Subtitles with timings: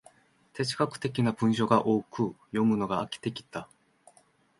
[0.53, 3.69] 哲学的な文章が多く、読むのが飽きてきた